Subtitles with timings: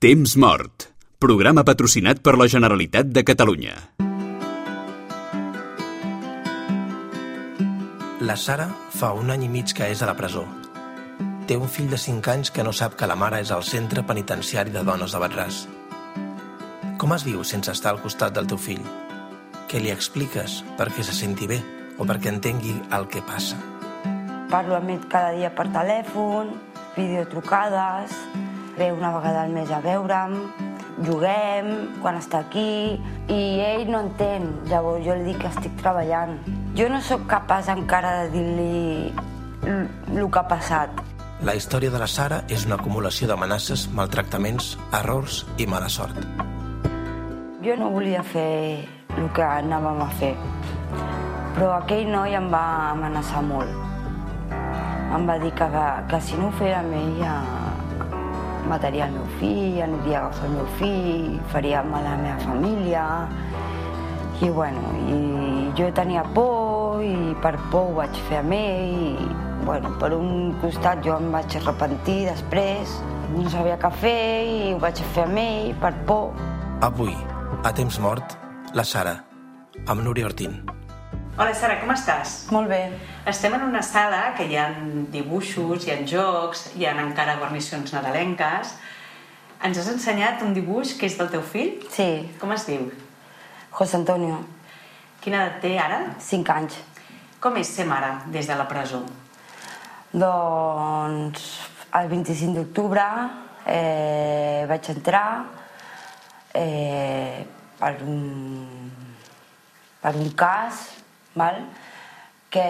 [0.00, 0.86] Temps mort.
[1.20, 3.74] Programa patrocinat per la Generalitat de Catalunya.
[8.24, 10.46] La Sara fa un any i mig que és a la presó.
[11.44, 14.00] Té un fill de 5 anys que no sap que la mare és al centre
[14.08, 15.66] penitenciari de dones de Batràs.
[16.96, 18.80] Com es viu sense estar al costat del teu fill?
[19.68, 21.60] Què li expliques perquè se senti bé
[22.00, 23.60] o perquè entengui el que passa?
[24.48, 26.56] Parlo amb ell cada dia per telèfon,
[26.96, 28.16] videotrucades,
[28.80, 30.38] ve una vegada al mes a veure'm,
[31.04, 31.66] juguem
[32.00, 32.96] quan està aquí
[33.28, 36.38] i ell no entén, llavors jo li dic que estic treballant.
[36.78, 39.12] Jo no sóc capaç encara de dir-li
[39.68, 41.02] el que ha passat.
[41.44, 46.16] La història de la Sara és una acumulació d'amenaces, maltractaments, errors i mala sort.
[47.60, 50.32] Jo no volia fer el que anàvem a fer,
[51.52, 53.76] però aquell noi em va amenaçar molt.
[55.12, 55.68] Em va dir que,
[56.08, 57.34] que si no ho feia amb ella
[58.70, 62.38] mataria el meu fill, aniria a agafar el meu fill, faria mal a la meva
[62.46, 63.04] família.
[64.40, 64.80] I bueno,
[65.12, 65.18] i
[65.76, 69.28] jo tenia por i per por ho vaig fer amb ell i
[69.66, 72.96] bueno, per un costat jo em vaig arrepentir després,
[73.36, 74.18] no sabia què fer
[74.48, 76.32] i ho vaig fer amb ell per por.
[76.86, 77.14] Avui,
[77.62, 78.38] a temps mort,
[78.74, 79.18] la Sara,
[79.86, 80.62] amb Núria Ortín.
[81.38, 82.32] Hola Sara, com estàs?
[82.52, 82.80] Molt bé.
[83.30, 84.66] Estem en una sala que hi ha
[85.14, 88.74] dibuixos, hi ha jocs, hi ha encara guarnicions nadalenques.
[89.64, 91.78] Ens has ensenyat un dibuix que és del teu fill?
[91.92, 92.08] Sí,
[92.40, 92.90] Com es diu?
[93.70, 94.40] José Antonio,
[95.20, 95.98] Quina edat té ara?
[96.18, 96.78] 5 anys.
[97.40, 99.02] Com és ser mare des de la presó?
[100.12, 101.44] Doncs
[101.98, 103.04] el 25 d'octubre
[103.66, 105.26] eh, vaig entrar
[106.56, 107.44] eh,
[107.78, 108.90] per, un,
[110.00, 110.80] per un cas
[111.40, 111.62] val?
[112.50, 112.62] que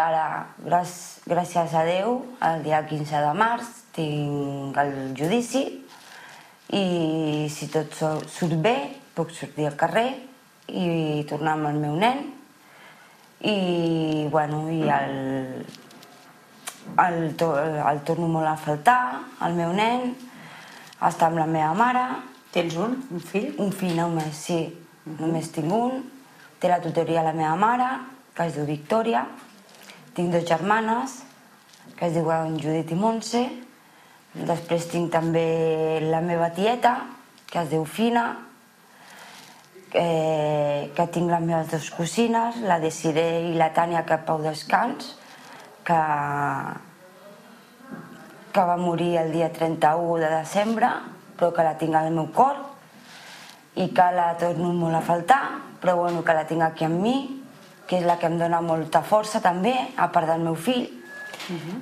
[0.00, 5.66] ara, gràcies, a Déu, el dia 15 de març tinc el judici
[6.72, 7.92] i si tot
[8.32, 8.72] surt bé
[9.14, 10.06] puc sortir al carrer
[10.72, 12.24] i tornar amb el meu nen
[13.44, 15.12] i, bueno, i el,
[17.04, 20.14] el, to- el torno molt a faltar, el meu nen,
[21.04, 22.06] està amb la meva mare,
[22.48, 23.50] Tens un, un fill?
[23.60, 24.62] un fill només, sí,
[25.20, 25.98] només tinc un,
[26.58, 27.88] té la tutoria la meva mare,
[28.34, 29.24] que es diu Victòria,
[30.14, 31.20] tinc dues germanes,
[31.96, 33.44] que es diuen Judit i Montse,
[34.34, 36.94] després tinc també la meva tieta,
[37.48, 38.26] que es diu Fina,
[39.94, 45.14] eh, que tinc les meves dues cosines, la Desiré i la Tània, que pau descans,
[45.86, 46.00] que,
[48.52, 50.90] que va morir el dia 31 de desembre,
[51.38, 52.58] però que la tinc al meu cor
[53.78, 55.42] i que la torno molt a faltar,
[55.80, 57.16] però bueno, que la tinc aquí amb mi,
[57.88, 60.86] que és la que em dona molta força també, a part del meu fill.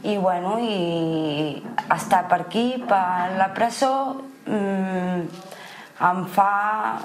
[0.06, 5.22] I bueno, i estar per aquí, per la presó, mm,
[6.10, 7.00] em fa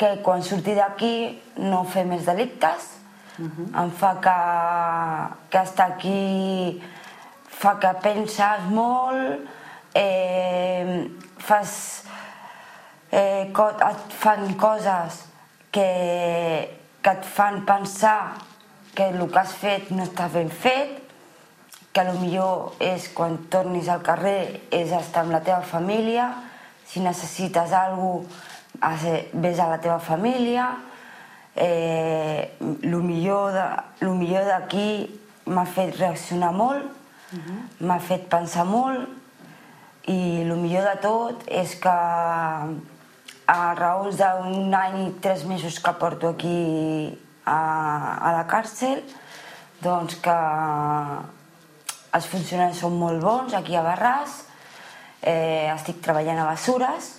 [0.00, 1.14] que quan surti d'aquí
[1.58, 2.96] no fer més delictes,
[3.40, 4.38] em fa que,
[5.50, 6.80] que estar aquí
[7.60, 9.48] fa que penses molt,
[9.94, 11.08] eh,
[11.38, 12.04] fas,
[13.12, 15.29] eh, co et fan coses
[15.72, 18.34] que, que et fan pensar
[18.94, 20.96] que el que has fet no està ben fet,
[21.92, 26.28] que millor és quan tornis al carrer és estar amb la teva família,
[26.86, 28.26] si necessites alguna
[28.80, 30.68] cosa, vés a la teva família,
[31.56, 36.84] eh, el millor de- lo millor d'aquí m'ha fet reaccionar molt,
[37.80, 39.06] m'ha fet pensar molt
[40.10, 41.92] i el millor de tot és que
[43.50, 46.58] a raons d'un any i tres mesos que porto aquí
[47.44, 47.60] a,
[48.18, 49.02] a la càrcel,
[49.82, 50.36] doncs que
[52.14, 54.44] els funcionaris són molt bons aquí a Barràs,
[55.22, 57.16] eh, estic treballant a Bessures,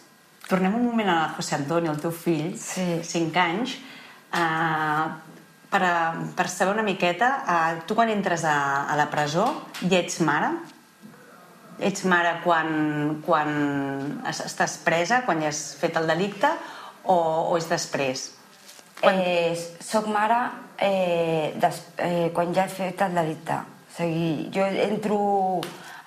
[0.52, 2.84] Tornem un moment a José Antonio, el teu fill, Sí.
[3.08, 3.78] 5 anys.
[4.36, 5.08] Uh,
[5.72, 5.94] per, a,
[6.36, 8.58] per saber una miqueta, uh, tu quan entres a,
[8.92, 9.46] a la presó
[9.80, 10.52] ja ets mare?
[11.82, 12.68] Ets mare quan,
[13.26, 16.50] quan es- estàs presa, quan ja has fet el delicte,
[17.10, 17.16] o,
[17.52, 18.28] o és després?
[19.02, 19.18] Quan...
[19.18, 20.38] Eh, soc mare
[20.78, 23.58] eh, des, eh, quan ja he fet el delicte.
[23.92, 25.18] O sigui, jo entro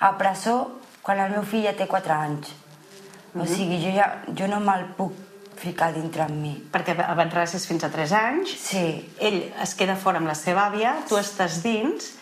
[0.01, 2.55] a presó quan el meu fill ja té 4 anys.
[3.35, 5.13] O sigui, jo, ja, jo no me'l puc
[5.59, 6.55] ficar dintre amb mi.
[6.73, 8.85] Perquè abans és fins a 3 anys, Sí,
[9.19, 12.13] ell es queda fora amb la seva àvia, tu estàs dins,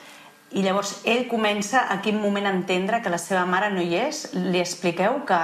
[0.52, 3.94] i llavors ell comença a quin moment a entendre que la seva mare no hi
[3.96, 4.26] és.
[4.34, 5.38] Li expliqueu que,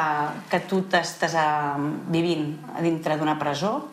[0.50, 1.78] que tu t'estàs eh,
[2.12, 3.88] vivint a dintre d'una presó?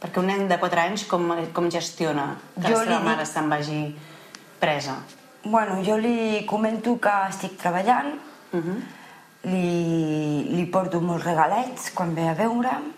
[0.00, 3.26] Perquè un nen de 4 anys com, com gestiona que Jo la seva dic- mare
[3.26, 3.80] se'n vagi
[4.60, 4.96] presa?
[5.44, 8.14] Bueno, jo li comento que estic treballant,
[8.52, 8.76] Uh -huh.
[9.44, 12.92] li, li porto molts regalets quan ve a veure'm.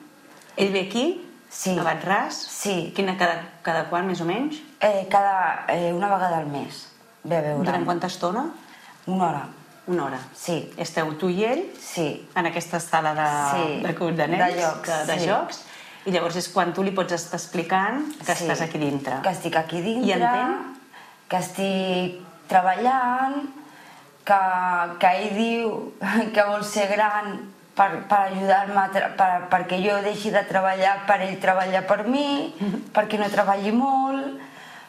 [0.56, 1.25] Ell ve aquí?
[1.49, 1.78] Sí.
[1.78, 2.31] A Batràs?
[2.32, 2.93] Sí.
[2.94, 4.56] Quina, cada, cada quan, més o menys?
[4.81, 6.87] Eh, cada, eh, una vegada al mes
[7.25, 7.65] ve a veure'm.
[7.65, 8.47] Durant quanta estona?
[9.06, 9.43] Una hora,
[9.88, 10.19] Una hora.
[10.35, 12.26] sí, Esteu tu i ell sí.
[12.37, 15.29] en aquesta sala de, Sí, de, de, nens, de jocs, de, de sí.
[15.29, 15.62] jocs,
[16.06, 18.44] i llavors és quan tu li pots estar explicant que sí.
[18.44, 19.20] estàs aquí dintre.
[19.25, 20.09] Que estic aquí dintre.
[20.09, 20.76] I entén?
[21.29, 23.49] Que estic treballant,
[24.29, 24.41] que,
[25.00, 25.73] que ell diu
[26.35, 27.38] que vol ser gran
[27.79, 28.85] per, per ajudar-me,
[29.17, 32.53] per, perquè jo deixi de treballar, per ell treballar per mi,
[32.93, 34.41] perquè no treballi molt,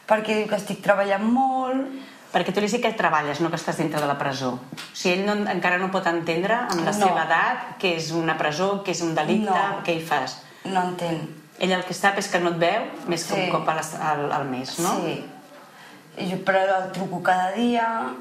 [0.10, 2.08] perquè diu que estic treballant molt...
[2.30, 4.52] Perquè tu li sí que treballes, no que estàs dintre de la presó.
[4.54, 6.98] O sigui, ell no, encara no pot entendre amb la No.
[7.08, 9.82] seva edat què és una presó, què és un delicte, No.
[9.84, 10.38] què hi fas.
[10.66, 11.24] No entén.
[11.60, 13.42] Ell el que sap és que no et veu més que Sí.
[13.42, 14.96] un cop al, al, al mes, no?
[15.02, 15.26] Sí.
[16.30, 18.14] Jo però el truco cada dia,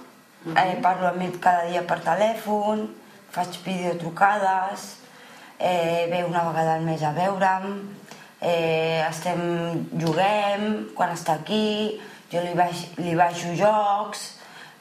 [0.56, 2.88] eh, parlo amb ell cada dia per telèfon,
[3.30, 4.96] faig videotrucades,
[5.58, 7.88] eh, ve una vegada al mes a veure'm,
[8.40, 12.00] eh, estem, juguem quan està aquí,
[12.32, 14.24] jo li, baix, li baixo jocs,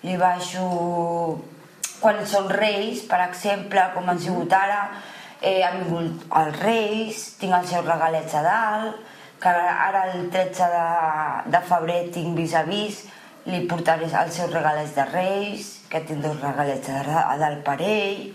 [0.04, 0.66] li baixo
[2.02, 4.82] quan són reis, per exemple, com han sigut ara,
[5.42, 9.00] eh, han vingut els reis, tinc els seus regalets a dalt,
[9.42, 10.88] que ara, ara el 13 de,
[11.54, 13.04] de febrer tinc vis a vis,
[13.48, 17.80] li portaré els seus regalets de reis, que tinc dos regalets a, a dalt per
[17.82, 18.28] ell,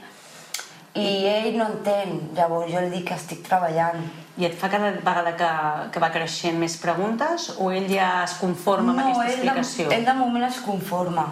[0.98, 4.02] i ell no entén, llavors jo li dic que estic treballant.
[4.40, 5.48] I et fa cada vegada que,
[5.92, 9.88] que va creixent més preguntes o ell ja es conforma amb aquesta ell explicació?
[9.90, 11.26] de, ell de moment es conforma.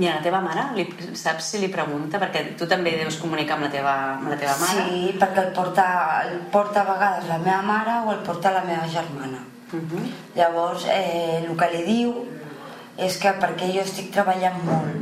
[0.00, 0.86] I a la teva mare, li,
[1.20, 2.16] saps si li pregunta?
[2.22, 4.86] Perquè tu també deus comunicar amb la teva, amb la teva mare.
[4.88, 5.86] Sí, perquè el porta,
[6.30, 9.44] el porta a vegades la meva mare o el porta la meva germana.
[9.72, 10.06] Uh -huh.
[10.34, 12.14] Llavors, eh, el que li diu
[12.96, 14.96] és que perquè jo estic treballant molt,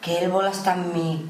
[0.00, 1.26] que ell vol estar amb mi,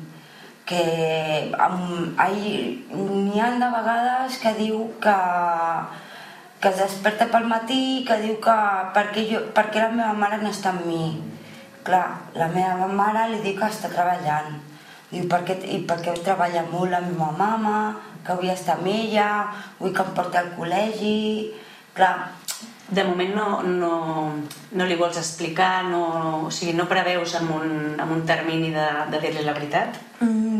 [0.72, 2.56] que
[2.96, 5.16] n'hi ha de vegades que diu que,
[6.60, 8.56] que es desperta pel matí que diu que
[8.96, 11.06] perquè, jo, perquè la meva mare no està amb mi.
[11.84, 12.06] Clar,
[12.38, 14.54] la meva mare li diu que està treballant.
[15.10, 17.78] Diu, perquè, i perquè treballa molt la meva mama,
[18.24, 19.28] que vull estar amb ella,
[19.80, 21.18] vull que em porti al col·legi...
[21.92, 22.14] Clar,
[22.92, 23.92] De moment no, no,
[24.76, 26.00] no li vols explicar, no,
[26.44, 29.96] o sigui, no preveus amb un, amb un termini de, de dir-li la veritat?
[30.20, 30.51] Mm,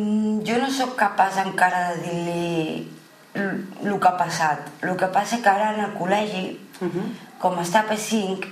[0.46, 2.88] jo no sóc capaç encara de dir-li
[3.34, 4.68] el que ha passat.
[4.82, 7.08] El que passa que ara en el col·legi, Uh -huh.
[7.38, 8.48] com està a P5,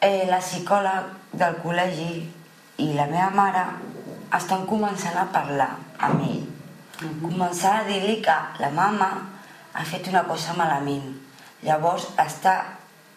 [0.00, 2.24] eh, la psicòleg del col·legi
[2.78, 3.64] i la meva mare
[4.36, 6.46] estan començant a parlar amb ell.
[7.22, 9.10] Començar a dir-li que la mama
[9.72, 11.14] ha fet una cosa malament.
[11.62, 12.64] Llavors està,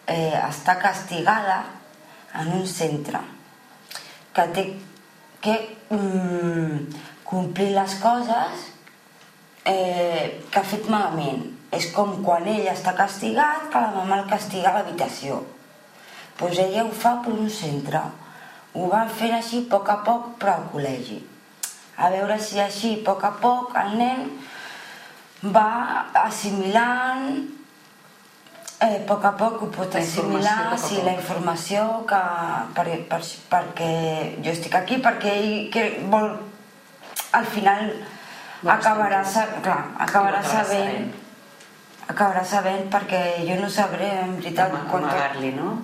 [0.06, 1.64] eh, està castigada
[2.34, 3.20] en un centre
[4.34, 4.78] que té
[5.40, 6.76] que mm,
[7.30, 8.66] complir les coses
[9.64, 11.46] eh, que ha fet malament.
[11.70, 15.38] És com quan ell està castigat, que la mama el castiga a l'habitació.
[16.40, 18.00] Doncs pues ella ho fa per un centre.
[18.74, 21.18] Ho van fent així a poc a poc, però al col·legi.
[22.00, 24.24] A veure si així, a poc a poc, el nen
[25.54, 27.26] va assimilant
[28.80, 32.20] eh, a poc a poc ho pot assimilar, sí, la informació que,
[32.76, 33.20] per, per,
[33.52, 33.92] perquè
[34.40, 36.32] jo estic aquí, perquè ell que vol,
[37.32, 37.92] al final
[38.62, 41.14] Vol acabarà, sa, clar, acabarà sabent, sabent.
[42.08, 45.78] acabarà sabent perquè jo no sabré en veritat Am- quant, Amagar-li, no?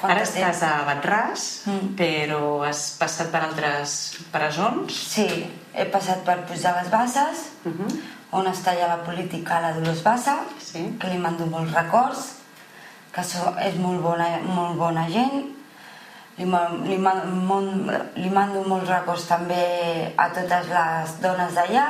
[0.00, 1.94] quant Ara estàs a Batràs, Mm.
[1.96, 4.92] però has passat per altres presons.
[4.92, 8.00] Sí, he passat per Puig de les Basses, Uh -huh.
[8.32, 10.96] on està ja la política la Dolors Bassa, Sí.
[11.00, 12.34] que li mando molts records,
[13.12, 15.55] que és molt bona, molt bona gent.
[16.36, 17.68] Li, li, mon,
[18.20, 19.62] li mando molts records també
[20.20, 21.86] a totes les dones d'allà.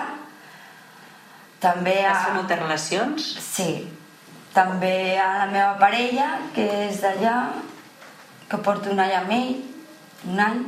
[1.62, 2.12] També a...
[2.12, 3.26] Has fet moltes relacions?
[3.42, 3.70] Sí,
[4.54, 7.36] també a la meva parella, que és d'allà,
[8.46, 9.56] que porto un any amb ell,
[10.30, 10.62] un any,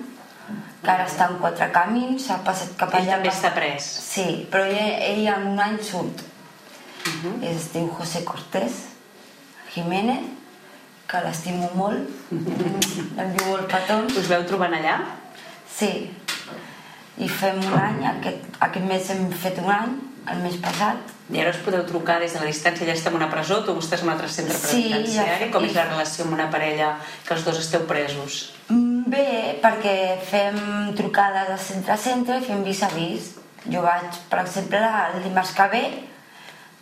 [0.83, 3.19] que ara està en quatre camins, ha passat cap Ell allà.
[3.19, 3.87] també està pres.
[4.09, 6.25] Sí, però ell, ell en un any surt.
[7.47, 8.83] Es diu José Cortés
[9.73, 10.27] Jiménez,
[11.09, 14.17] que l'estimo molt, l'envio molt petons.
[14.21, 14.99] Us veu trobant allà?
[15.79, 16.11] Sí,
[17.19, 19.95] i fem un any, aquest, aquest mes hem fet un any,
[20.29, 21.15] el mes passat.
[21.33, 23.75] I ara us podeu trucar des de la distància, ja estem a una presó, tu
[23.81, 25.47] estàs en un altre centre Sí, penitenciari.
[25.47, 26.95] ja- Com és la relació amb una parella
[27.27, 28.53] que els dos esteu presos?
[28.69, 33.31] Mm, Bé, perquè fem trucades de centre a centre i fem vis a vis.
[33.73, 35.85] Jo vaig, per exemple, el dimarts que ve,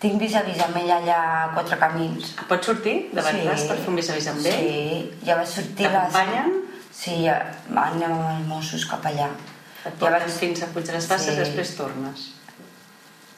[0.01, 2.35] tinc vis a vis amb ella allà a Quatre Camins.
[2.49, 4.53] Pots sortir de Batràs per fer un vis a vis amb ell?
[4.53, 5.93] Sí, ja va sortir les...
[5.93, 6.53] T'acompanyen?
[6.97, 7.37] Sí, ja
[7.85, 9.29] anem amb els Mossos cap allà.
[9.87, 11.33] Et Ja porten vaig- fins a Puig de les Basses Sí.
[11.37, 12.27] i després tornes.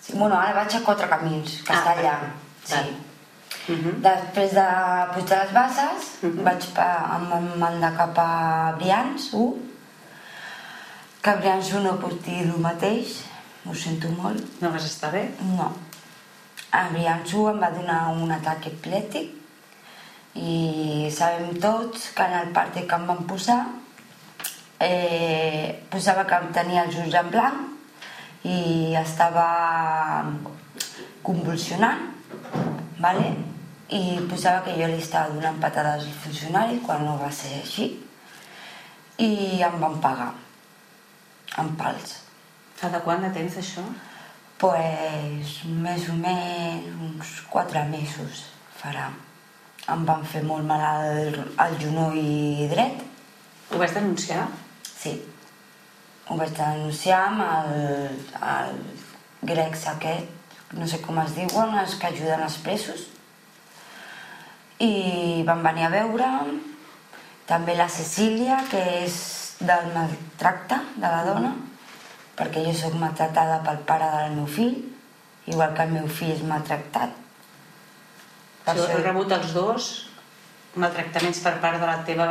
[0.02, 2.14] Sí, bueno, ara vaig a Quatre Camins, que Ah, està allà.
[2.64, 2.96] Sí.
[3.72, 4.00] Mhm.
[4.02, 4.66] Després de
[5.14, 6.44] Puig de les Basses, Mhm.
[6.44, 9.56] vaig pa, em mandar cap a Brians 1,
[11.22, 13.20] que a Brians 1 no puc dir el mateix,
[13.66, 14.40] ho sento molt.
[14.62, 15.30] No vas estar bé?
[15.56, 15.72] No.
[16.70, 19.34] A Brians 1 em va donar un atac epilèptic
[20.36, 23.60] i sabem tots que en el partit que em van posar
[24.84, 28.58] eh, posava que em tenia els ulls en blanc i
[29.00, 29.46] estava
[31.24, 32.04] convulsionant
[33.00, 33.32] vale?
[33.88, 37.88] i posava que jo li estava donant patades al funcionari quan no va ser així
[39.24, 39.30] i
[39.64, 40.34] em van pagar
[41.58, 42.18] en pals
[42.78, 43.82] Fa de quant de temps això?
[44.58, 48.46] Pues més o menys uns quatre mesos
[48.80, 49.10] farà
[49.88, 53.06] em van fer molt mal al, al genoll dret
[53.70, 54.46] Ho vas denunciar?
[54.80, 55.12] Sí.
[56.28, 58.14] Ho vaig denunciar amb el,
[58.52, 58.78] el
[59.50, 63.04] grecs aquest, no sé com es diuen, els que ajuden els presos.
[64.80, 66.30] I van venir a veure
[67.48, 69.18] també la Cecília, que és
[69.60, 71.52] del maltracte de la dona,
[72.38, 74.76] perquè jo sóc maltractada pel pare del meu fill,
[75.50, 77.10] igual que el meu fill és maltractat.
[78.64, 79.88] Per si això- heu rebut els dos
[80.76, 82.28] maltractaments per part de la teva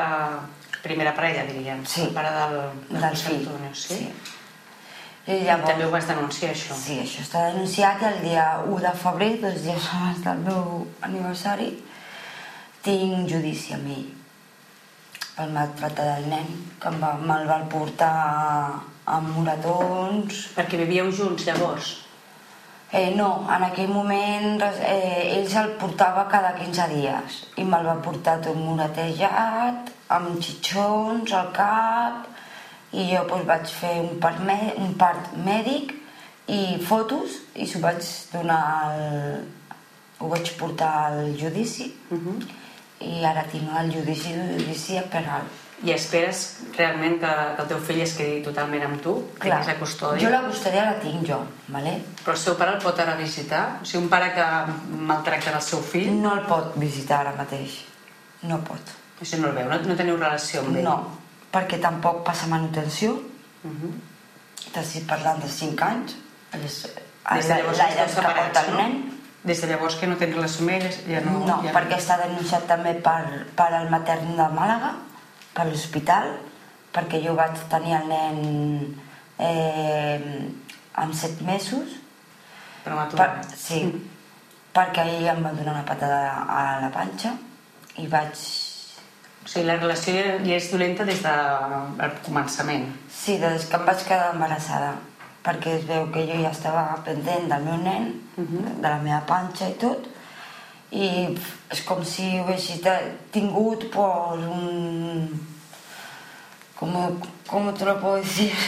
[0.83, 1.85] primera parella, diríem.
[1.85, 2.05] Sí.
[2.05, 2.57] Per part del,
[2.89, 3.47] del José fill.
[3.47, 3.95] Antonio, sí?
[3.95, 4.11] sí.
[5.27, 6.73] I I llavors, també ho vas denunciar, això.
[6.79, 10.87] Sí, això està denunciat i el dia 1 de febrer, dos dies abans del meu
[11.01, 11.83] aniversari,
[12.81, 14.05] tinc judici amb ell
[15.37, 16.49] pel maltracte del nen,
[16.81, 18.13] que em va, me'l va portar
[19.05, 20.47] amb moratons.
[20.57, 21.93] Perquè vivíeu junts, llavors?
[22.91, 27.97] Eh, no, en aquell moment eh, ell se'l portava cada 15 dies i me'l va
[28.03, 32.29] portar tot moratejat, amb xitxons al cap,
[32.95, 34.39] i jo doncs, vaig fer un part,
[34.79, 35.91] un part mèdic
[36.47, 37.99] i fotos i s'ho vaig
[38.31, 39.43] donar al...
[40.17, 42.39] ho vaig portar al judici Uh
[42.99, 45.41] i ara tinc el judici, judici penal.
[45.85, 46.39] I esperes
[46.75, 49.11] realment que, que el teu fill es quedi totalment amb tu?
[49.37, 50.23] Clar, Tinguis la custòdia?
[50.25, 51.37] jo la custòdia la tinc jo,
[51.67, 51.91] ¿vale?
[52.23, 53.61] Però el seu pare el pot anar a visitar?
[53.81, 54.47] O sigui, un pare que
[55.11, 57.83] maltracta el seu fill, no el pot visitar ara mateix,
[58.43, 58.81] no pot.
[59.21, 60.83] o sigui, no el veu, no, no teniu relació amb ell?
[60.83, 60.97] No,
[61.53, 63.19] perquè tampoc passa manutenció,
[63.65, 63.93] Uh -huh.
[64.73, 66.15] t'estic parlant de 5 anys,
[66.53, 66.87] és
[67.35, 69.16] Des de llavors esteu que porta el no?
[69.43, 71.37] Des de llavors que no tens relació amb ell, ja no...
[71.45, 74.95] No, ja perquè està denunciat també per, per el matern de Màlaga,
[75.53, 76.33] per l'hospital,
[76.93, 78.97] perquè jo vaig tenir el nen
[79.39, 80.49] eh,
[80.97, 81.97] amb 7 mesos,
[82.83, 83.17] Per matar.
[83.17, 83.83] per, sí,
[84.73, 87.35] perquè ell em va donar una patada a la panxa
[87.97, 88.33] i vaig
[89.47, 92.89] O sigui, la relació ja, ja és dolenta des del començament.
[93.07, 94.89] Sí, des que em vaig quedar embarassada,
[95.47, 98.81] perquè es veu que jo ja estava pendent del meu nen, Mhm.
[98.81, 100.07] de la meva panxa i tot,
[100.91, 101.07] i
[101.71, 105.39] és com si haguessi te- tingut pues, un...
[106.79, 108.51] ¿Cómo, ¿Cómo te lo puedo decir?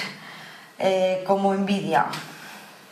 [0.82, 2.06] Eh, como envidia.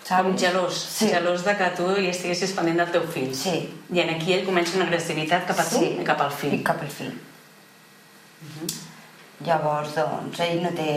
[0.03, 0.25] ¿sabes?
[0.25, 1.07] Com gelós, Sí.
[1.07, 3.33] gelós de que tu hi estiguessis pendent del teu fill.
[3.33, 3.73] Sí.
[3.93, 5.85] I en aquí ell comença una agressivitat cap a tu sí.
[6.01, 6.53] i cap al fill.
[6.53, 7.13] I cap al fill.
[9.45, 10.89] Llavors, doncs, ell no té...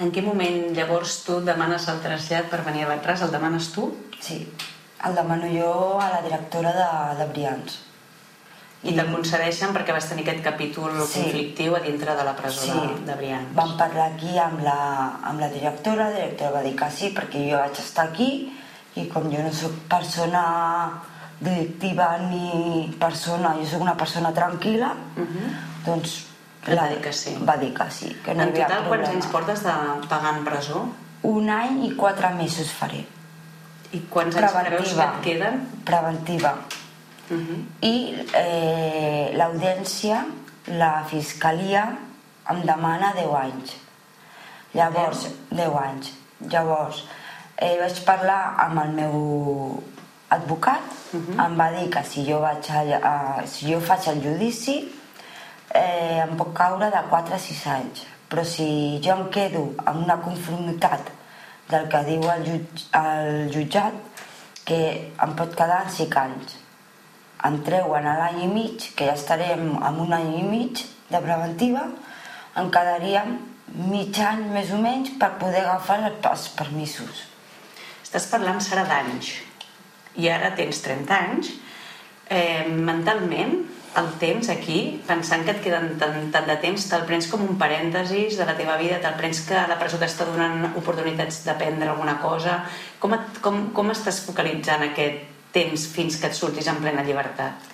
[0.00, 3.20] En quin moment llavors tu demanes el trasllat per venir a Batràs?
[3.26, 3.90] El demanes tu?
[4.20, 4.38] Sí,
[5.04, 6.88] el demano jo a la directora de,
[7.18, 7.78] de Brians.
[8.80, 11.20] I te'l concedeixen perquè vas tenir aquest capítol Sí.
[11.20, 13.50] conflictiu a dintre de la presó Sí, de, de Brians.
[13.54, 14.78] vam parlar aquí amb la,
[15.22, 18.30] amb la directora, la directora va dir que sí, perquè jo vaig estar aquí
[18.96, 21.02] i com jo no sóc persona
[21.40, 25.54] directiva ni persona, jo sóc una persona tranquil·la, Mhm.
[25.84, 26.29] doncs Et
[26.68, 27.36] va dir que sí.
[27.46, 29.14] Va dir que sí, que no en hi havia total, quants problema.
[29.14, 29.76] anys portes de
[30.08, 30.82] pagar en presó?
[31.22, 33.04] Un any i quatre mesos faré.
[33.92, 35.64] I quants anys creus que et queden?
[35.84, 36.54] Preventiva.
[37.30, 37.58] Uh -huh.
[37.80, 40.26] I eh, l'audiència,
[40.66, 41.98] la fiscalia,
[42.50, 43.76] em demana 10 anys.
[44.74, 46.12] Llavors, 10 anys.
[46.50, 47.04] Llavors,
[47.56, 49.82] eh, vaig parlar amb el meu
[50.28, 50.80] advocat,
[51.14, 54.99] em va dir que si jo, vaig a, a, si jo faig el judici
[55.74, 58.06] eh, em pot caure de 4 a 6 anys.
[58.30, 61.10] Però si jo em quedo amb una conformitat
[61.70, 63.94] del que diu el, jutj, el jutjat,
[64.64, 64.80] que
[65.22, 66.60] em pot quedar en 5 anys
[67.48, 71.20] em treuen a l'any i mig, que ja estarem amb un any i mig de
[71.24, 71.86] preventiva,
[72.60, 73.38] em quedaríem
[73.88, 77.24] mig any més o menys per poder agafar el- els permisos.
[78.04, 79.32] Estàs parlant, serà d'anys.
[80.16, 81.52] I ara tens 30 anys.
[82.28, 83.54] Eh, mentalment,
[83.98, 87.56] el temps aquí, pensant que et queden tant, tant de temps, te'l prens com un
[87.58, 92.18] parèntesis de la teva vida, te'l prens que la presó t'està donant oportunitats d'aprendre alguna
[92.22, 92.60] cosa.
[93.02, 97.66] Com, et, com, com estàs focalitzant aquest temps fins que et surtis en plena llibertat?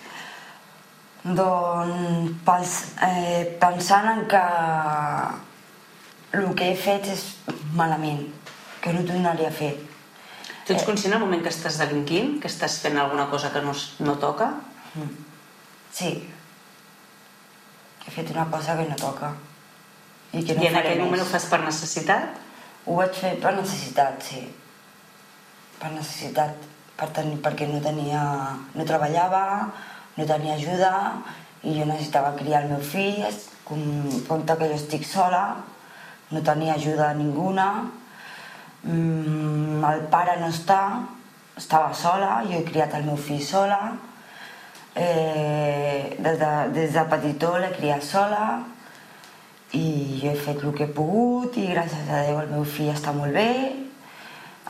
[1.26, 4.42] Doncs pens, eh, pensant en que
[6.38, 7.26] el que he fet és
[7.76, 8.24] malament,
[8.80, 9.74] que no tornaria a fer.
[10.66, 13.74] Tu ets conscient al moment que estàs delinquint, que estàs fent alguna cosa que no,
[14.06, 14.52] no toca?
[15.96, 16.10] Sí.
[18.04, 19.32] He fet una cosa que no toca.
[20.32, 22.36] I que no I en aquell moment ho fas per necessitat?
[22.84, 24.42] Ho vaig fer per necessitat, sí.
[25.80, 26.66] Per necessitat,
[27.00, 28.22] per tenir, perquè no tenia...
[28.74, 29.44] no treballava,
[30.16, 30.92] no tenia ajuda
[31.66, 33.24] i jo necessitava criar el meu fill,
[33.64, 33.80] com,
[34.28, 35.42] compte que jo estic sola,
[36.30, 37.66] no tenia ajuda ninguna,
[38.84, 40.82] mm, el pare no està,
[41.56, 43.80] estava sola, jo he criat el meu fill sola,
[44.96, 48.46] eh, des, de, des de petitó l'he criat sola,
[49.76, 52.92] i jo he fet el que he pogut i gràcies a Déu el meu fill
[52.92, 53.50] està molt bé,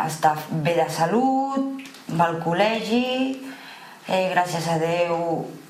[0.02, 1.84] està bé de salut,
[2.16, 3.06] va al col·legi,
[4.08, 5.16] eh, gràcies a Déu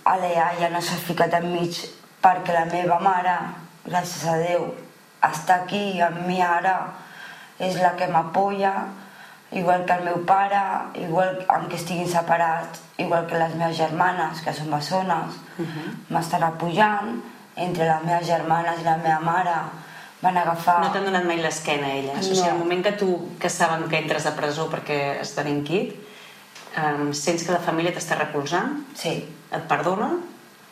[0.06, 1.82] a l'EAIA no s'ha ficat enmig
[2.22, 3.36] perquè la meva mare,
[3.84, 4.70] gràcies a Déu,
[5.26, 6.78] està aquí amb mi ara,
[7.58, 8.74] és la que m'apoya,
[9.56, 10.60] igual que el meu pare,
[11.00, 11.38] igual
[11.70, 15.36] que estiguin separats, igual que les meves germanes, que són bessones,
[16.12, 17.16] m'estan apujant,
[17.56, 19.56] entre les meves germanes i la meva mare
[20.20, 20.78] van agafar...
[20.84, 22.18] No t'han donat mai l'esquena, elles.
[22.20, 22.52] O sigui, No.
[22.52, 23.08] al moment que tu,
[23.40, 25.94] que saben que entres a presó perquè has delinquit,
[26.76, 29.14] um, sents que la família t'està recolzant, Sí,
[29.52, 30.10] et perdona,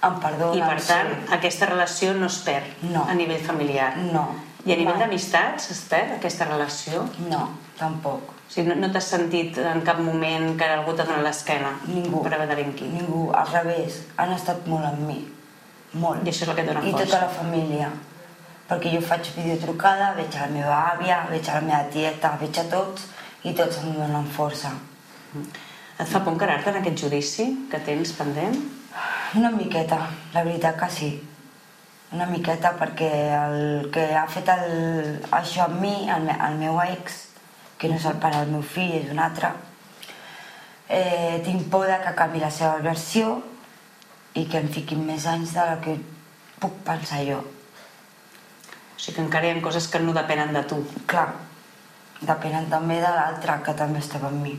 [0.04, 0.58] em perdonen.
[0.58, 1.32] i per tant sí.
[1.38, 3.06] aquesta relació no es perd No.
[3.08, 3.94] a nivell familiar.
[3.96, 4.26] No.
[4.66, 7.04] I a nivell d'amistats es perd aquesta relació?
[7.28, 8.32] No, tampoc.
[8.54, 12.20] O sigui, no, no t'has sentit en cap moment que algú t'ha donat l'esquena Ningú.
[12.22, 12.86] per haver delinquit?
[12.92, 15.16] Ningú, al revés, han estat molt amb mi.
[15.98, 16.22] Molt.
[16.22, 17.04] I això és el que et dona I força.
[17.04, 17.88] tota la família.
[18.68, 22.58] Perquè jo faig videotrucada, veig a la meva àvia, veig a la meva tieta, veig
[22.62, 23.08] a tots
[23.42, 24.70] i tots em donen força.
[25.98, 28.56] Et fa por encarar-te en aquest judici que tens pendent?
[29.34, 29.98] Una miqueta,
[30.32, 31.10] la veritat que sí.
[32.12, 36.78] Una miqueta perquè el que ha fet el, això amb mi, el, me- el meu
[36.86, 37.33] ex,
[37.84, 39.50] que no és el pare del meu fill, és un altre,
[40.88, 43.34] eh, tinc por de que canvi la seva versió
[44.40, 45.98] i que em fiquin més anys de la que
[46.62, 47.42] puc pensar jo.
[47.44, 50.80] O sigui que encara hi ha coses que no depenen de tu.
[51.10, 51.26] Clar,
[52.22, 54.56] depenen també de l'altre que també estava amb mi.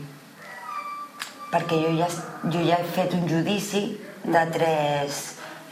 [1.50, 2.06] Perquè jo ja,
[2.46, 3.84] jo ja he fet un judici
[4.22, 5.22] de tres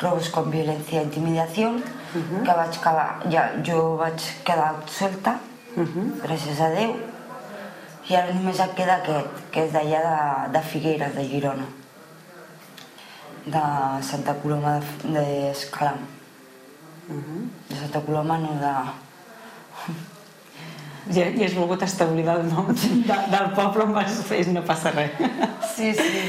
[0.03, 1.71] robos con violència i intimidació
[2.15, 5.39] que vaig acabar, ja, jo vaig quedar suelta,
[6.23, 6.95] gràcies a Déu,
[8.11, 10.19] i ara només et queda aquest, que és d'allà de,
[10.59, 11.67] de Figueres, de Girona,
[13.47, 13.63] de
[14.05, 16.03] Santa Coloma de- d'Escalam.
[17.09, 18.75] De Santa Coloma, no de...
[21.13, 24.93] Ja, ja has volgut establir el nom de, del poble on vas fer, no passa
[24.95, 25.11] res.
[25.75, 26.23] Sí, sí.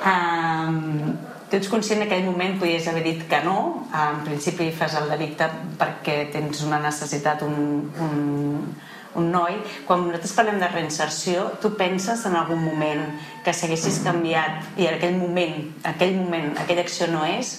[0.00, 1.12] Um,
[1.50, 5.06] tu ets conscient en aquell moment podies haver dit que no, en principi fas el
[5.12, 5.46] delicte
[5.78, 8.74] perquè tens una necessitat, un, un,
[9.14, 9.56] un noi.
[9.86, 13.02] Quan nosaltres parlem de reinserció, tu penses en algun moment
[13.44, 17.56] que si haguessis canviat i en aquell moment, aquell moment, aquella acció no és,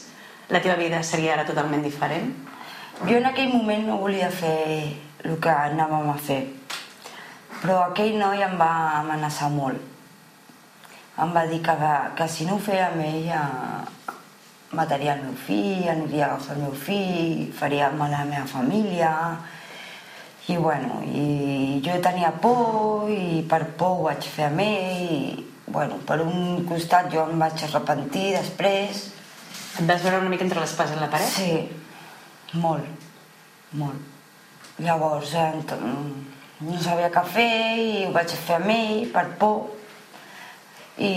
[0.52, 2.32] la teva vida seria ara totalment diferent?
[3.08, 6.42] Jo en aquell moment no volia fer el que anàvem a fer,
[7.62, 9.90] però aquell noi em va amenaçar molt.
[11.22, 11.76] Em va dir que,
[12.18, 14.16] que si no ho feia amb ell eh,
[14.78, 18.48] mataria el meu fill, aniria a agafar el meu fill, faria mal a la meva
[18.48, 19.16] família...
[20.52, 25.46] I bueno, i jo tenia por i per por ho vaig fer amb ell i
[25.72, 29.08] bueno, per un costat jo em vaig arrepentir després
[29.80, 31.30] Et vas veure una mica entre l'espasa i la paret?
[31.32, 31.54] Sí,
[32.60, 32.84] molt,
[33.80, 34.02] molt.
[34.84, 35.46] Llavors eh,
[36.60, 37.46] no sabia què fer
[37.80, 39.62] i ho vaig fer amb ell per por.
[41.00, 41.14] I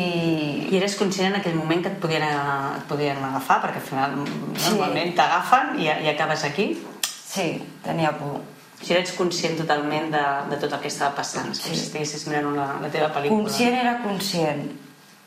[0.71, 4.15] I eres conscient en aquell moment que et podien, et podien agafar, perquè al final
[4.55, 4.71] Sí.
[4.71, 6.69] normalment t'agafen i, i acabes aquí.
[7.03, 7.49] sí,
[7.83, 8.39] tenia por.
[8.85, 11.77] Si eres conscient totalment de, de tot el que estava passant, és com Sí.
[11.79, 13.39] si estiguessis mirant una, la teva pel·lícula.
[13.47, 14.67] Conscient era conscient,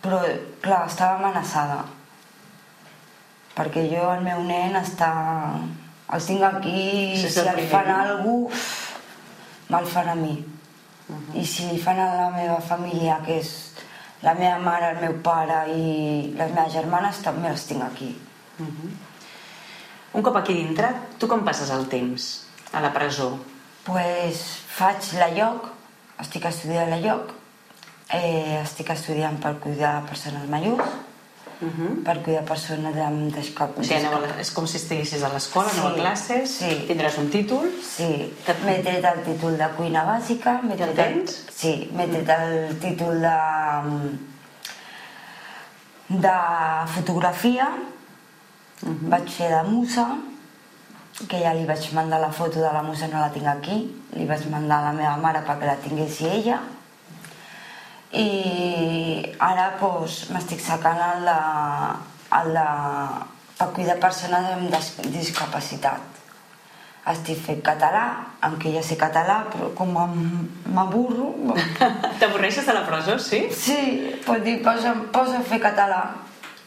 [0.04, 0.20] però
[0.62, 1.80] clar, estava amenaçada.
[3.58, 5.10] Perquè jo, el meu nen, està...
[6.14, 6.76] El tinc aquí
[7.16, 7.96] i Sí, si el fan no?
[8.00, 9.02] alguna cosa,
[9.74, 10.36] me'l fan a mi.
[11.36, 13.50] I si li fan a la meva família, que és
[14.24, 18.14] la meva mare, el meu pare i les meves germanes, també les tinc aquí.
[20.14, 23.40] Un cop aquí dintre, tu com passes el temps a la presó?
[23.86, 25.70] pues faig la lloc,
[26.20, 27.32] estic estudiant la lloc,
[28.12, 31.04] eh, estic estudiant per cuidar persones majors
[32.06, 35.30] per cuidar persones amb discap- O sigui, aneu a la, és com si estiguessis a
[35.34, 36.86] l'escola, aneu a Sí, classes, sí.
[36.88, 41.46] tindràs un títol, Sí, Que- m'he tret el títol de cuina bàsica, Ja el tens?
[41.56, 43.38] Sí, m'he tret el títol de,
[46.10, 46.36] de
[46.94, 47.68] fotografia,
[48.84, 50.06] vaig fer de musa,
[51.26, 53.78] que ja li vaig mandar la foto de la musa, no la tinc aquí,
[54.14, 56.60] li vaig mandar a la meva mare perquè la tinguessi ella,
[58.14, 58.28] i
[59.44, 61.40] ara doncs, m'estic sacant el de,
[62.38, 62.68] el de,
[63.58, 66.14] per cuidar persones amb dis- discapacitat.
[67.08, 68.06] Estic fent català,
[68.44, 69.94] aunque ja sé català, però com
[70.76, 71.30] m'avorro...
[72.20, 73.46] T'avorreixes de la presó, sí?
[73.56, 73.80] Sí,
[74.26, 76.02] pot dir, posa, posa a fer català.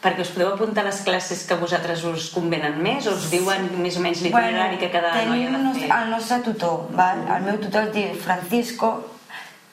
[0.01, 3.67] Perquè us podeu apuntar a les classes que vosaltres us convenen més o us diuen
[3.83, 5.89] més o menys l'itinerari que cada tenim noia ha de fer?
[5.99, 7.21] el nostre tutor, val?
[7.35, 8.89] el meu tutor es diu Francisco,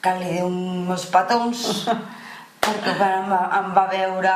[0.03, 1.65] que li diu uns petons,
[2.63, 4.35] perquè em va, em va veure,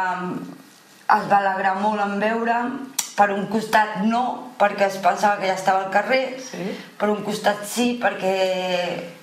[1.19, 2.73] es va alegrar molt en veure'm,
[3.13, 4.23] per un costat no,
[4.58, 6.71] perquè es pensava que ja estava al carrer, Sí.
[6.97, 8.34] per un costat sí, perquè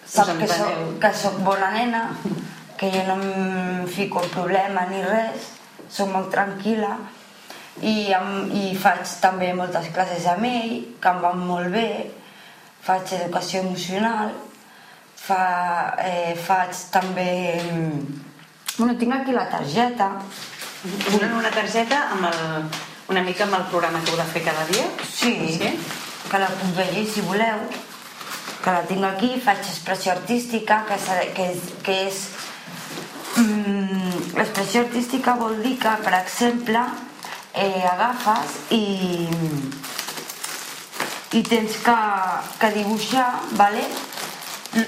[0.07, 2.05] sap que soc, que soc bona nena,
[2.79, 5.57] que jo no em fico en problema ni res,
[5.91, 6.93] soc molt tranquil·la
[7.83, 11.87] i, em, i faig també moltes classes amb ell, que em van molt bé,
[12.85, 14.33] faig educació emocional,
[15.17, 15.41] fa,
[16.05, 17.31] eh, faig també...
[18.79, 20.11] Bueno, tinc aquí la targeta.
[21.11, 22.69] Donen una targeta amb el,
[23.13, 24.87] una mica amb el programa que heu de fer cada dia?
[25.05, 25.75] Sí, Sí?
[26.31, 27.65] que la puc llegir si voleu.
[28.63, 31.59] Que la tinc aquí, faig expressió artística, que, és- que és...
[31.83, 32.21] Que és
[33.37, 33.80] mm,
[34.37, 36.83] expressió artística vol dir que, per exemple,
[37.55, 39.29] eh, agafes i,
[41.39, 41.97] i tens que,
[42.61, 43.85] que dibuixar vale,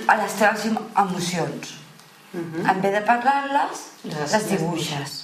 [0.09, 1.79] a les teves em- emocions.
[2.35, 5.19] En vez de parlar-les, Les- les, les dibuixes.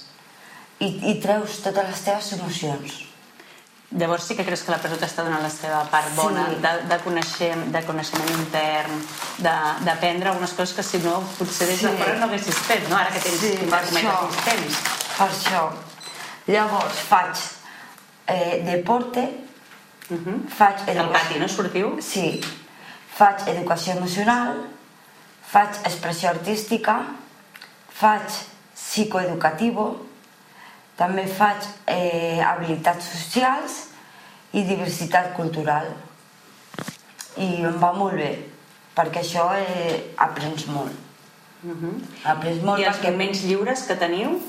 [0.79, 2.99] I, I treus totes les teves emocions.
[3.91, 6.57] Llavors sí que creus que la presó t'està donant la seva part bona Sí.
[6.61, 8.99] de, de, conèixer, de coneixement intern,
[9.41, 11.97] d'aprendre algunes coses que si no potser des de Sí.
[11.97, 12.97] fora no haguessis fet, no?
[12.97, 14.13] Ara que tens Sí, per això.
[14.45, 14.77] temps.
[15.17, 15.63] Per això.
[16.47, 17.35] Llavors faig
[18.27, 19.23] eh, deporte,
[20.57, 21.47] faig Al pati, no?
[21.47, 21.97] Sortiu?
[22.01, 22.39] Sí.
[23.17, 24.67] Faig educació emocional,
[25.51, 27.07] faig expressió artística,
[27.89, 28.21] faig
[28.75, 30.05] psicoeducativo,
[30.99, 33.79] també faig eh, habilitats socials
[34.51, 35.87] i diversitat cultural.
[37.39, 38.31] I em va molt bé,
[38.97, 41.07] perquè això eh, aprens molt.
[42.27, 44.39] Aprens molt I els perquè moments lliures que teniu?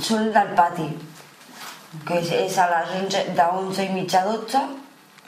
[0.00, 0.86] són del pati,
[2.06, 4.62] que és, és a les 11, de 11 i mitja a 12,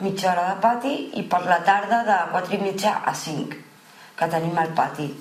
[0.01, 3.59] mitja hora de pati, i per la tarda de 4 i mitja a 5,
[4.17, 5.11] que tenim al pati.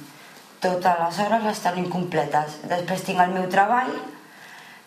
[0.64, 2.57] Totes les hores les tenim completes.
[2.70, 3.92] Després tinc el meu treball,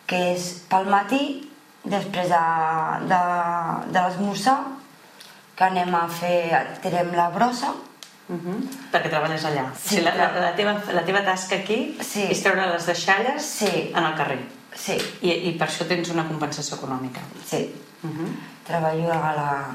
[0.08, 1.50] que és pel matí,
[1.84, 2.44] després de,
[3.12, 3.22] de,
[3.92, 4.58] de l'esmorzar,
[5.58, 6.40] que anem a fer,
[6.82, 7.74] tirem la brossa,
[8.30, 8.60] Uh -huh.
[8.92, 9.72] Perquè treballes allà.
[9.74, 12.24] Sí, o sigui, la, la, la, teva, la teva tasca aquí Sí.
[12.30, 13.92] és treure les deixalles Sí.
[13.96, 14.40] en el carrer.
[14.76, 17.22] sí, I, I per això tens una compensació econòmica.
[17.46, 17.74] sí.
[18.04, 18.28] Uh -huh.
[18.66, 19.66] treballo a la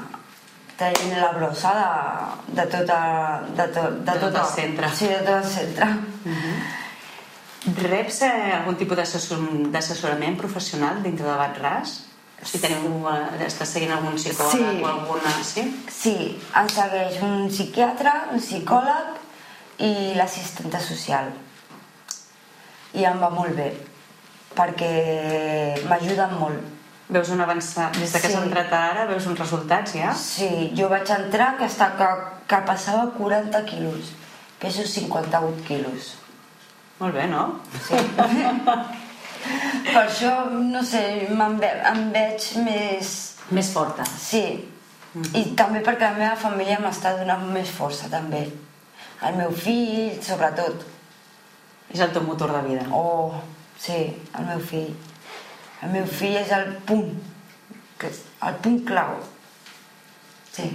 [0.77, 1.71] traient la brossa
[2.47, 4.89] de, de tota de, to, de, De tot tota- el centre.
[4.95, 5.87] sí, de tot el centre
[7.63, 11.93] Reps eh, algun tipus d'assessor- d'assessorament professional dintre de Batràs?
[12.43, 14.81] Si teniu, eh, estàs seguint algun psicòleg Sí.
[14.83, 15.31] o alguna...
[15.47, 15.63] Sí?
[15.87, 16.15] sí,
[16.59, 19.21] em segueix un psiquiatre un psicòleg
[19.79, 21.31] i l'assistenta social
[22.93, 23.71] i em va molt bé
[24.53, 26.69] perquè m'ajuden molt
[27.13, 27.95] Veus un avançat...
[27.99, 28.33] Des de que Sí.
[28.35, 30.13] has entrat ara, veus uns resultats ja?
[30.15, 32.07] sí, jo vaig entrar que, està, que,
[32.47, 34.11] que passava 40 quilos
[34.59, 36.13] peso 58 quilos
[37.03, 37.59] Molt bé, no?
[37.83, 37.97] Sí.
[39.91, 43.09] per això, no sé, em, ve, em veig més...
[43.51, 44.05] Més forta.
[44.07, 44.43] Sí.
[45.35, 48.45] I també perquè la meva família m'està donant més força, també.
[49.27, 50.87] El meu fill, sobretot.
[51.91, 52.87] És el teu motor de vida.
[52.95, 53.35] Oh,
[53.75, 53.99] sí,
[54.39, 54.95] el meu fill.
[55.83, 57.11] El meu fill és el punt,
[57.99, 59.19] que és el punt clau.
[60.53, 60.67] Sí.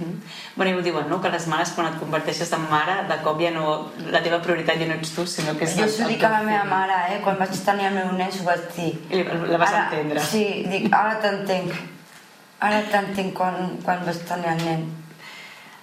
[0.57, 1.21] Bueno, i ho diuen, no?
[1.23, 3.91] Que les mares, quan et converteixes en mare, de cop ja no...
[4.11, 5.77] La teva prioritat ja no ets tu, sinó que és...
[5.79, 7.21] Jo s'ho dic a la meva mare, eh?
[7.23, 8.89] Quan vaig tenir el meu nen, s'ho vaig dir.
[9.07, 10.25] I la vas Ara- entendre.
[10.27, 11.71] Sí, dic, ara t'entenc.
[12.59, 14.83] Ara t'entenc quan, quan vaig tenir el nen.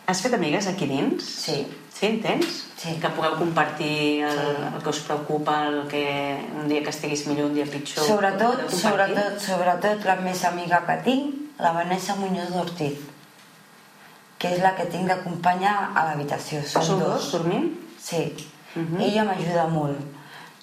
[0.07, 1.25] Has fet amigues aquí dins?
[1.47, 1.57] Sí.
[1.97, 2.59] Sí, en tens?
[2.77, 2.99] Sí.
[3.01, 4.41] Que pugueu compartir el,
[4.75, 6.05] el que us preocupa, el que
[6.61, 8.05] un dia que estiguis millor, un dia pitjor.
[8.05, 13.01] Sobretot, sobretot, sobretot la més amiga que tinc, la Vanessa Muñoz d'Ortiz,
[14.39, 16.61] que és la que tinc d'acompanyar a l'habitació.
[16.63, 17.15] Som Sou dos.
[17.15, 17.73] dos dormint?
[17.99, 18.35] Sí.
[18.75, 19.01] Mhm.
[19.01, 19.99] Ella m'ajuda molt.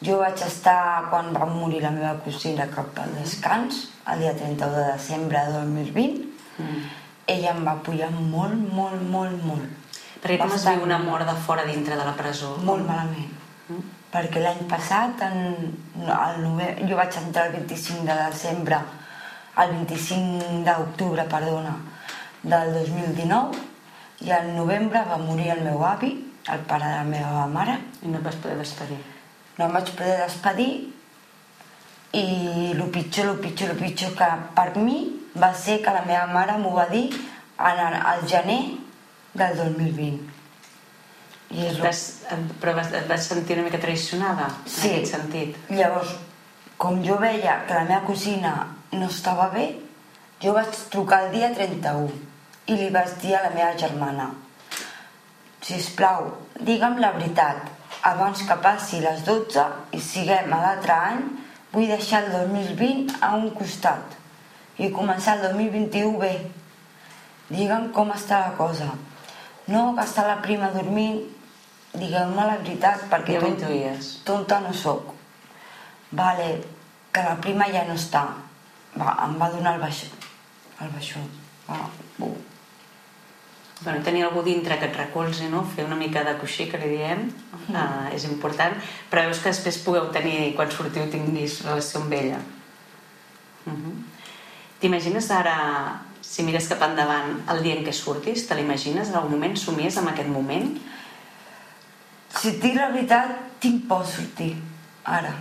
[0.04, 4.76] Jo vaig estar, quan va morir la meva cosina, cap al descans, el dia 31
[4.76, 6.26] de desembre de 2020.
[6.58, 6.82] Mm.
[7.28, 9.70] Ella em va apoyar molt, molt, molt, molt.
[10.24, 12.58] Perquè com es viu una mort de fora dintre de la presó?
[12.68, 13.32] Molt malament.
[13.70, 13.80] Mm.
[14.12, 15.72] Perquè l'any passat, en,
[16.04, 16.68] el nove...
[16.84, 18.82] jo vaig entrar el 25 de desembre,
[19.64, 21.78] el 25 d'octubre, perdona,
[22.44, 23.58] del 2019,
[24.24, 26.12] i al novembre va morir el meu avi,
[26.52, 27.78] el pare de la meva mare.
[28.04, 29.00] I no et vas poder despedir.
[29.58, 30.70] No em vaig poder despedir
[32.14, 32.26] i
[32.74, 35.00] el pitjor, el pitjor, el pitjor que per mi
[35.40, 38.60] va ser que la meva mare m'ho va dir en el, al gener
[39.34, 40.30] del 2020.
[41.54, 42.02] I és Vas,
[42.62, 44.90] però vas, et vas sentir una mica traicionada Sí.
[44.90, 45.58] en aquest sentit.
[45.70, 46.16] Llavors,
[46.78, 48.54] com jo veia que la meva cosina
[48.92, 49.68] no estava bé,
[50.42, 52.33] jo vaig trucar el dia 31
[52.68, 54.30] i li vaig dir a la meva germana
[55.64, 56.26] si plau,
[56.60, 57.70] digue'm la veritat,
[58.04, 59.64] abans que passi les 12
[59.96, 61.22] i siguem a l'altre any,
[61.72, 64.18] vull deixar el 2020 a un costat
[64.84, 66.34] i començar el 2021 bé.
[67.48, 68.90] Digue'm com està la cosa.
[69.72, 71.22] No, que està la prima dormint,
[71.94, 74.12] digueu-me la veritat, perquè Ja ho ton- intuïes.
[74.26, 75.14] tonta no sóc.
[76.12, 76.62] Vale,
[77.14, 78.26] que la prima ja no està.
[79.00, 80.08] Va, em va donar el baixó.
[80.82, 81.20] El baixó.
[81.70, 81.80] Va,
[82.18, 82.36] bu.
[83.84, 85.64] Bueno, tenir algú dintre que et recolzi, no?
[85.76, 87.28] fer una mica de coixí, que li diem,
[87.68, 87.76] Mm.
[87.76, 88.74] uh, és important,
[89.10, 92.40] però veus que després pugueu tenir, quan sortiu, tinguis relació amb ella.
[93.66, 93.94] Uh -huh.
[94.80, 99.32] T'imagines ara, si mires cap endavant, el dia en què surtis, te l'imagines en algun
[99.32, 100.78] moment, somies amb aquest moment?
[102.30, 104.56] Si et dic la veritat, tinc por a sortir.
[105.06, 105.36] Ara.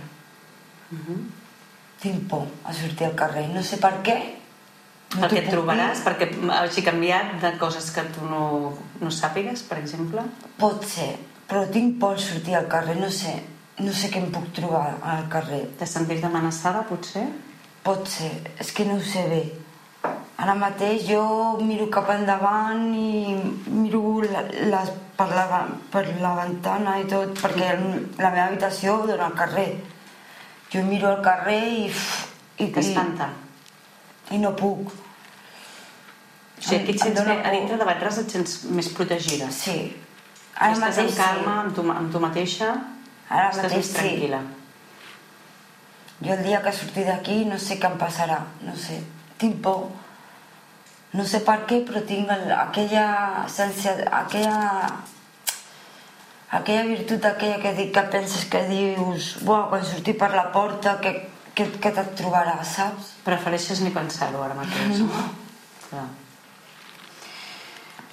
[1.99, 3.47] Tinc por a sortir al carrer.
[3.49, 4.35] No sé per què.
[5.13, 6.05] No perquè t'ho et trobaràs, dir.
[6.07, 8.43] perquè hagi canviat de coses que tu no,
[9.01, 10.23] no sàpigues, per exemple?
[10.59, 11.11] Pot ser,
[11.49, 12.97] però tinc por a sortir al carrer.
[13.01, 13.35] No sé,
[13.79, 15.63] no sé què em puc trobar al carrer.
[15.79, 17.27] Te sentis amenaçada, potser?
[17.83, 18.31] Pot ser,
[18.63, 19.43] és que no ho sé bé.
[20.43, 21.21] Ara mateix jo
[21.61, 23.35] miro cap endavant i
[23.69, 24.41] miro la,
[24.73, 25.61] les, per, la,
[25.93, 29.69] per la ventana i tot, perquè la meva habitació dona al carrer.
[30.73, 31.87] Jo miro al carrer i...
[31.91, 32.05] uf,
[32.57, 33.29] i, i, T'espanta?
[33.29, 33.52] i
[34.39, 34.93] no puc.
[34.93, 39.49] O sigui, aquí et sents a dintre de Batràs et sents més protegida.
[39.51, 39.77] Sí.
[40.55, 41.59] Ara Estàs mateix en calma, sí.
[41.59, 42.69] amb, tu, amb tu mateixa,
[43.29, 43.95] Ara estàs mateix més sí.
[43.97, 44.41] tranquil·la.
[46.23, 49.01] Jo el dia que surti d'aquí no sé què em passarà, no sé,
[49.41, 49.89] tinc por.
[51.13, 53.07] No sé per què, però tinc el, aquella
[53.51, 54.87] sensia, aquella,
[56.57, 60.95] aquella virtut aquella que, dic, que penses que dius Buah, quan surti per la porta,
[61.03, 61.13] que,
[61.53, 63.13] que, que te't trobaràs, saps?
[63.25, 64.99] Prefereixes ni pensar-ho ara mateix.
[64.99, 65.23] No.
[65.89, 66.07] Clar.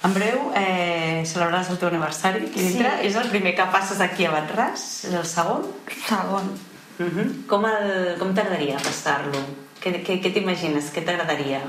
[0.01, 2.95] En breu, eh, celebraràs el teu aniversari aquí dintre.
[2.97, 3.07] Sí.
[3.09, 4.85] És el primer que passes aquí a Batràs?
[5.09, 5.67] És el segon?
[6.07, 6.49] Segon.
[6.97, 7.27] Uh -huh.
[7.47, 9.39] Com, el, com t'agradaria passar-lo?
[9.81, 10.91] Què, què, què t'imagines?
[10.93, 11.61] Què t'agradaria?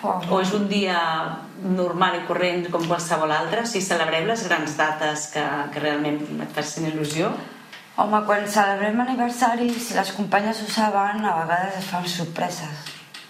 [0.00, 0.98] Buah, O és un dia
[1.62, 3.66] normal i corrent com qualsevol altre?
[3.66, 7.32] Si celebreu les grans dates que, que realment et facin il·lusió?
[7.96, 12.80] Home, quan celebrem aniversari, si les companyes ho saben, a vegades es fan sorpreses.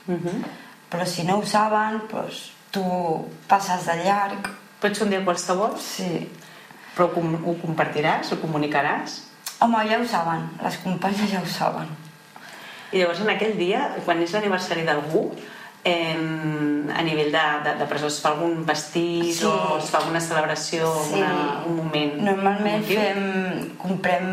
[0.09, 0.45] Uh -huh.
[0.91, 2.83] Però si no ho saben, doncs, tu
[3.49, 4.49] passes de llarg.
[4.81, 6.29] Pot ser un dia qualsevol, Sí.
[6.97, 9.23] però com- ho compartiràs, ho comunicaràs?
[9.61, 11.89] Home, ja ho saben, les companyes ja ho saben.
[12.93, 15.33] I llavors en aquell dia, quan és l'aniversari d'algú,
[15.85, 16.17] eh,
[16.97, 19.45] a nivell de, de, de presó es fa algun pastís Sí.
[19.47, 23.01] o es fa alguna celebració, una, un moment Normalment emotiu?
[23.01, 24.27] fem, comprem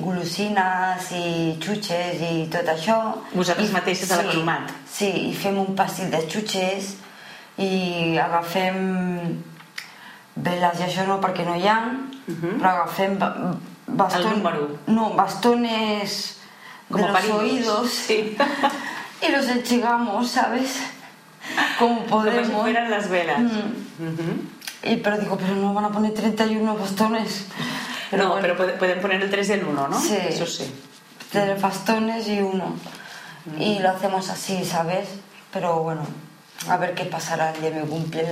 [0.00, 2.98] golosines i xutxes i tot això.
[3.34, 4.72] Vosaltres I- mateixes a la sí, Cromat?
[4.90, 6.94] Sí, i fem un pastil de xutxes
[7.58, 9.38] i agafem
[10.34, 11.78] veles i això no perquè no hi ha,
[12.26, 12.58] Mhm.
[12.58, 13.54] però agafem ba-
[13.86, 14.26] baston...
[14.32, 14.78] El número.
[14.86, 16.38] No, bastones
[16.90, 17.38] Como de los palillos.
[17.42, 18.36] oídos Sí.
[19.28, 20.78] y los enchigamos, ¿sabes?
[21.78, 22.62] Como Como si podemos.
[22.62, 23.40] fueran las velas.
[23.40, 23.48] Mm.
[23.48, 24.42] Ujú.
[24.84, 27.46] Y, pero digo, pero no van a poner 31 bastones.
[28.12, 30.00] no, bueno, pero puede- pueden poner el 3 y el 1, ¿no?
[30.00, 30.16] Sí.
[30.28, 30.72] Eso sí.
[31.30, 32.76] Tres bastones y uno.
[33.46, 33.60] Mm.
[33.62, 35.08] Y lo hacemos así, ¿sabes?
[35.52, 36.02] Pero bueno,
[36.68, 38.26] a ver qué pasará el día de mi cumple.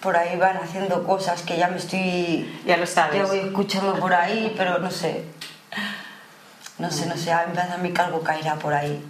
[0.00, 2.60] Por ahí van haciendo cosas que ya me estoy...
[2.64, 3.16] Ya lo sabes.
[3.20, 5.24] Ya voy escuchando por ahí, pero no sé.
[6.78, 7.46] No sé, no sé, a
[7.82, 9.04] mí que algo caerá por ahí.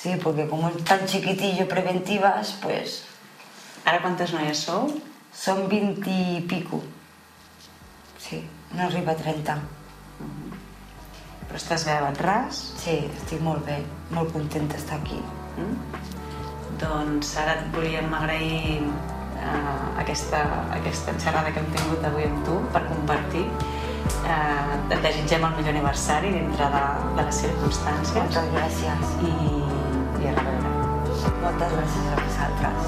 [0.00, 3.04] Sí, porque como es tan chiquitillo preventivas, pues
[3.84, 4.88] Ara quantes noies sou?
[5.32, 6.82] son 20 y pico.
[8.18, 9.56] Sí, no arriba a 30.
[11.48, 12.58] Però estàs bé a Batràs?
[12.78, 13.80] Sí, estic molt bé,
[14.14, 15.18] molt contenta d'estar aquí.
[15.58, 15.76] Mm?
[16.80, 20.44] Doncs ara et volíem agrair uh, aquesta,
[20.76, 23.46] aquesta xerrada que hem tingut avui amb tu per compartir
[24.10, 26.80] Eh, et desitgem el millor aniversari dintre de,
[27.16, 29.10] de les circumstàncies Moltes gràcies.
[29.22, 29.32] i,
[30.20, 30.70] i a reveure.
[31.40, 32.80] Moltes gràcies a vosaltres.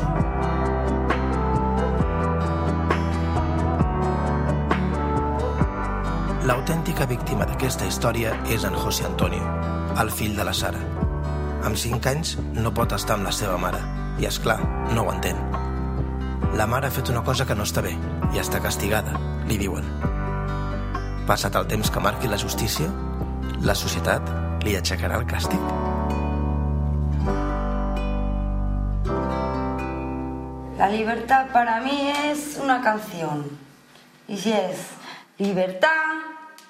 [6.43, 9.45] L'autèntica víctima d'aquesta història és en José Antonio,
[10.03, 10.81] el fill de la Sara.
[11.63, 13.79] Amb 5 anys no pot estar amb la seva mare
[14.19, 14.59] i, és clar,
[14.93, 15.39] no ho entén.
[16.59, 17.95] La mare ha fet una cosa que no està bé
[18.35, 19.15] i està castigada,
[19.49, 19.87] li diuen.
[21.31, 22.91] Passat el temps que marqui la justícia,
[23.63, 24.35] la societat
[24.67, 25.92] li aixecarà el càstig.
[30.83, 33.57] La libertad para mí es una canción.
[34.27, 34.89] Y si es
[35.39, 36.17] libertad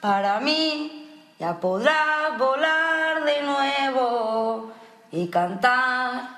[0.02, 4.70] para mí, ya podrás volar de nuevo
[5.12, 6.28] y cantar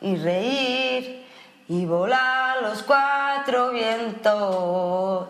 [0.00, 1.26] y reír
[1.68, 5.28] y volar los cuatro vientos.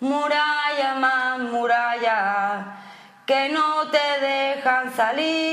[0.00, 2.76] Muralla más muralla,
[3.24, 5.46] que no te dejan salir.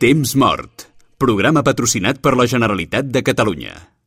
[0.00, 0.75] Temps mort.
[1.16, 3.86] Programa patrocinat per la Generalitat de Catalunya.